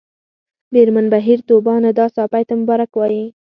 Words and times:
مېرمن 0.73 1.05
بهیر 1.13 1.39
طوبا 1.47 1.73
ندا 1.83 2.05
ساپۍ 2.15 2.43
ته 2.49 2.53
مبارکي 2.61 2.95
وايي 2.97 3.23